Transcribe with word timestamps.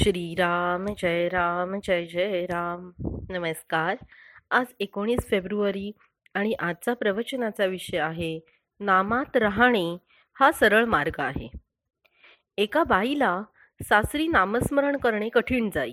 श्रीराम 0.00 0.86
जय 0.98 1.28
राम 1.28 1.76
जय 1.84 2.06
जय 2.06 2.46
राम. 2.46 2.90
नमस्कार. 3.28 3.96
आज 4.50 4.66
एकोणीस 4.80 5.28
फेब्रुवारी 5.30 5.92
आणि 6.34 6.52
आजचा 6.52 6.94
प्रवचनाचा 6.94 7.64
विषय 7.64 7.98
आहे 7.98 8.40
नामात 8.80 9.36
राहणे 9.36 9.98
हा 10.40 10.52
सरळ 10.52 10.84
मार्ग 10.84 11.20
आहे. 11.20 11.48
एका 12.58 12.84
बाईला 12.84 13.42
सासरी 13.82 14.28
नामस्मरण 14.28 14.96
करणे 14.96 15.28
कठीण 15.28 15.70
जाई 15.74 15.92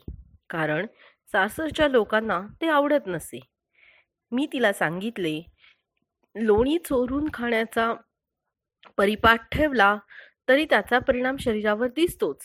कारण 0.49 0.85
सासरच्या 1.31 1.87
लोकांना 1.87 2.41
ते 2.61 2.67
आवडत 2.67 3.07
नसे. 3.07 3.39
मी 4.31 4.47
तिला 4.53 4.73
सांगितले 4.73 5.41
लोणी 6.35 6.77
चोरून 6.77 7.27
खाण्याचा 7.33 7.93
परिपाठ 8.97 9.47
ठेवला 9.51 9.97
तरी 10.47 10.65
त्याचा 10.65 10.99
परिणाम 10.99 11.37
शरीरावर 11.37 11.87
दिसतोच. 11.87 12.41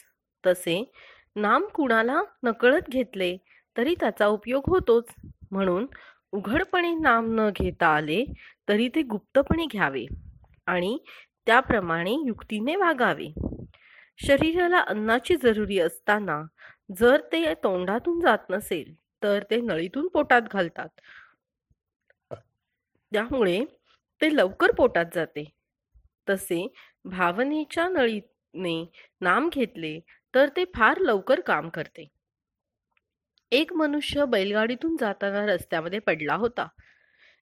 तसे 0.47 0.93
नाम 1.37 1.65
कुणाला 1.75 2.21
नकळत 2.45 2.89
घेतले 2.91 3.37
तरी 3.77 3.95
त्याचा 4.01 4.27
उपयोग 4.27 4.69
होतोच. 4.71 5.13
म्हणून 5.51 5.87
उघडपणे 6.33 6.93
नाम 6.95 7.27
न 7.39 7.49
घेता 7.57 7.87
आले 7.97 8.25
तरी 8.69 8.89
ते 8.95 9.03
गुप्तपणे 9.03 9.67
घ्यावे 9.73 10.05
आणि 10.67 10.97
त्याप्रमाणे 11.47 12.13
युक्तीने 12.27 12.77
वागावे. 12.77 13.33
शरीराला 14.21 14.79
अन्नाची 14.89 15.37
जरुरी 15.43 15.79
असताना 15.81 16.43
जर 16.91 17.21
ते 17.33 17.53
तोंडातून 17.65 18.21
जात 18.21 18.51
नसेल 18.51 18.95
तर 19.23 19.43
ते 19.51 19.61
नळीतून 19.61 20.09
पोटात 20.15 20.43
घालतात. 20.53 20.89
त्यामुळे 23.13 23.65
ते 24.21 24.35
लवकर 24.37 24.73
पोटात 24.77 25.05
जाते. 25.15 25.45
तसे 26.27 26.67
भावनेच्या 27.05 27.89
नळीने 27.89 28.85
नाम 29.21 29.49
घेतले 29.53 29.99
तर 30.35 30.49
ते 30.49 30.65
फार 30.65 30.99
लवकर 30.99 31.41
काम 31.41 31.69
करते. 31.69 32.09
एक 33.53 33.73
मनुष्य 33.73 34.25
बैलगाडीतून 34.25 34.97
जाताना 35.01 35.47
रस्त्यामध्ये 35.47 35.99
पडला 35.99 36.35
होता. 36.35 36.69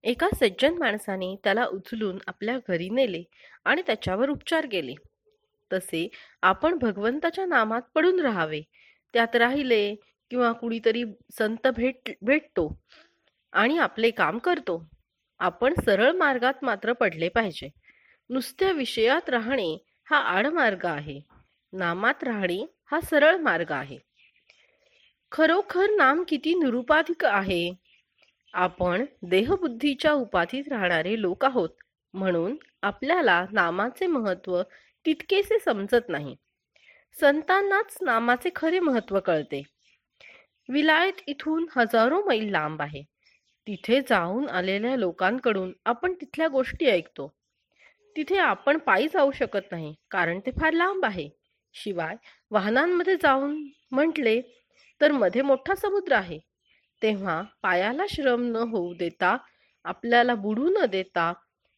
एका 0.03 0.29
सज्जन 0.35 0.77
माणसाने 0.77 1.35
त्याला 1.43 1.65
उचलून 1.65 2.17
आपल्या 2.27 2.59
घरी 2.67 2.89
नेले 2.89 3.23
आणि 3.65 3.81
त्याच्यावर 3.81 4.29
उपचार 4.29 4.65
केले. 4.71 4.93
तसे 5.73 6.09
आपण 6.41 6.77
भगवंताच्या 6.77 7.45
नामात 7.45 7.81
पडून 7.95 8.19
राहावे. 8.19 8.61
त्यात 9.13 9.35
राहिले 9.35 9.95
किंवा 10.29 10.51
कुणीतरी 10.51 11.03
संत 11.37 11.67
भेट 11.67 12.09
भेटतो 12.21 12.81
आणि 13.53 13.77
आपले 13.77 14.11
काम 14.11 14.37
करतो. 14.37 14.89
आपण 15.39 15.73
सरळ 15.85 16.11
मार्गात 16.11 16.53
मात्र 16.61 16.93
पडले 16.93 17.29
पाहिजे. 17.29 17.69
नुसत्या 18.29 18.71
विषयात 18.71 19.29
राहणे 19.29 19.85
हा 20.09 20.17
आडमार्ग 20.17 20.85
आहे. 20.85 21.21
नामात 21.73 22.23
राहणे 22.23 22.78
हा 22.91 22.99
सरळ 23.01 23.37
मार्ग 23.37 23.71
आहे. 23.71 23.97
खरोखर 25.31 25.89
नाम 25.89 26.23
किती 26.23 26.53
निरुपाधिक 26.53 27.25
आहे? 27.25 27.71
आपण 28.53 29.05
देहबुद्धीच्या 29.21 30.11
उपाधीत 30.13 30.63
राहणारे 30.67 31.21
लोक 31.21 31.45
आहोत 31.45 31.69
म्हणून 32.13 32.55
आपल्याला 32.81 33.45
नामाचे 33.51 34.07
महत्त्व 34.07 34.61
तितकेसे 35.05 35.59
समजत 35.59 36.09
नाही. 36.09 36.35
संतांनाच 37.21 37.97
नामाचे 38.01 38.49
खरे 38.55 38.79
महत्त्व 38.79 39.19
कळते. 39.19 39.63
विलायत 40.69 41.21
इथून 41.27 41.65
हजारो 41.75 42.21
मैल 42.27 42.49
लांब 42.49 42.81
आहे. 42.81 43.03
तिथे 43.67 44.01
जाऊन 44.01 44.49
आलेल्या 44.49 44.95
लोकांकडून 44.95 45.73
आपण 45.85 46.13
तिथल्या 46.13 46.47
गोष्टी 46.47 46.85
ऐकतो. 46.85 47.33
तिथे 48.15 48.37
आपण 48.37 48.77
पायी 48.77 49.07
जाऊ 49.07 49.31
शकत 49.31 49.71
नाही 49.71 49.95
कारण 50.11 50.39
ते 50.39 50.51
फार 50.51 50.73
लांब 50.73 51.05
आहे. 51.05 51.38
शिवाय 51.75 52.15
वाहनांमध्ये 52.51 53.15
जाऊन 53.15 53.55
म्हटले 53.91 54.39
तर 55.01 55.11
मध्ये 55.11 55.41
मोठा 55.41 55.75
समुद्र 55.75 56.13
आहे. 56.13 56.39
तेव्हा 57.01 57.41
पायाला 57.61 58.05
श्रम 58.09 58.41
न 58.47 58.55
होऊ 58.71 58.93
देता 58.93 59.35
आपल्याला 59.85 60.35
बुडू 60.35 60.69
न 60.69 60.85
देता 60.85 61.31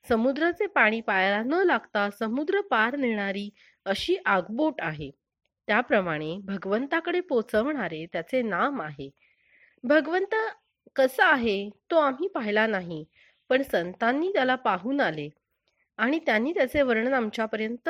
समुद्राचे 0.05 0.67
पाणी 0.67 1.01
पायाला 1.01 1.41
न 1.43 1.61
लागता 1.65 2.09
समुद्र 2.09 2.61
पार 2.61 2.95
नेणारी 2.95 3.49
अशी 3.85 4.15
आगबोट 4.25 4.81
आहे. 4.81 5.09
त्याप्रमाणे 5.67 6.35
भगवंताकडे 6.45 7.19
पोचवणारे 7.21 8.05
त्याचे 8.13 8.41
नाम 8.41 8.81
आहे. 8.81 9.09
भगवंत 9.83 10.35
कसा 10.95 11.25
आहे 11.25 11.69
तो 11.91 11.97
आम्ही 11.97 12.27
पाहिला 12.27 12.65
नाही 12.67 13.03
पण 13.49 13.61
संतांनी 13.61 14.31
त्याला 14.33 14.55
पाहून 14.55 15.01
आले 15.01 15.29
आणि 15.99 16.19
त्यांनी 16.25 16.53
त्याचे 16.53 16.81
वर्णन 16.81 17.13
आमच्यापर्यंत 17.13 17.89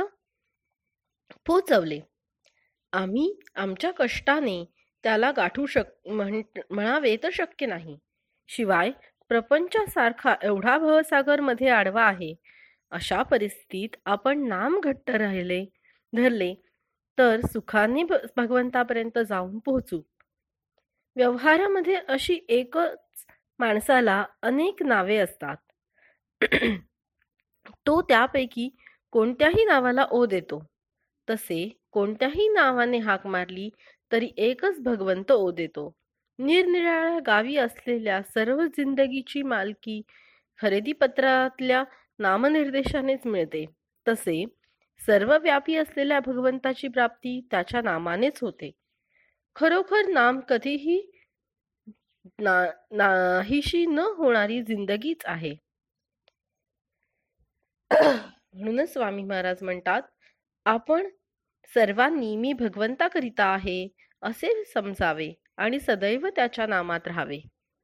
पोचवले 1.46 2.00
आम्ही 2.94 3.34
आमच्या 3.56 3.92
कष्टाने 3.92 4.64
त्याला 5.04 5.32
गाठू 5.32 5.66
शक 5.66 6.08
म्हणावे 6.08 7.16
तर 7.24 7.30
शक्य 7.34 7.66
नाही. 7.66 7.98
शिवाय 8.50 8.92
प्रपंचासारखा 9.30 10.36
एवढा 10.44 10.78
भवसागरमध्ये 10.78 11.70
आडवा 11.70 12.04
आहे. 12.04 12.34
अशा 12.92 13.24
परिस्थितीत 13.24 13.96
आपण 14.06 14.48
नाम 14.48 14.80
घट्ट 14.80 15.10
राहिले 15.10 15.66
धरले 16.14 16.54
तर 17.18 17.40
सुखाने 17.42 18.04
भगवंतापर्यंत 18.38 19.20
जाऊन 19.20 19.60
पोहोचू. 19.60 20.02
व्यवहारामध्ये 21.16 21.96
अशी 22.08 22.40
एकच 22.50 23.26
माणसाला 23.60 24.26
अनेक 24.42 24.84
नावे 24.84 25.18
असतात. 25.18 25.58
तो 27.88 28.02
त्यापैकी 28.02 28.70
कोणत्याही 29.12 29.66
नावाला 29.66 30.06
ओ 30.12 30.26
देतो. 30.26 30.64
तसे 31.32 31.68
कोणत्याही 31.92 32.48
नावाने 32.50 32.98
हाक 33.00 33.28
मारली 33.28 33.70
तरी 34.12 34.30
एकच 34.40 34.80
भगवंत 34.84 35.32
ओ 35.32 35.50
देतो 35.52 35.92
निरनिराळ्या 36.40 37.20
गावी 37.28 37.56
असलेल्या 37.58 38.22
सर्व 38.26 38.66
जिंदगीची 38.68 39.42
मालकी 39.44 40.02
खरेदी 40.60 40.94
पत्रातल्या 40.94 41.84
नामनिर्देशानेच 42.20 43.26
मिळते. 43.26 43.66
तसे 44.08 44.44
सर्व 45.00 45.34
व्यापी 45.38 45.76
असलेल्या 45.76 46.20
भगवंताची 46.20 46.88
प्राप्ती 46.88 47.40
त्याच्या 47.52 47.82
नामानेच 47.82 48.40
होते. 48.42 48.72
खरोखर 49.56 50.08
नाम 50.10 50.40
कधीही 50.50 51.02
ना 52.40 52.54
नाहीशी 52.94 53.86
न 53.88 54.00
होणारी 54.18 54.62
जिंदगीच 54.64 55.26
आहे. 55.26 55.56
म्हणूनच 58.54 58.92
स्वामी 58.94 59.24
महाराज 59.24 59.64
म्हणतात 59.64 60.02
आपण 60.66 61.08
सर्वांनी 61.70 62.36
मी 62.36 62.54
भगवंताकरिता 62.54 63.46
आहे 63.46 63.88
असे 64.22 64.54
समजावे 64.74 65.32
आणि 65.58 65.80
सदैव 65.80 66.28
त्याच्या 66.36 66.66
नामात 66.68 67.08
राहावे. 67.08 67.40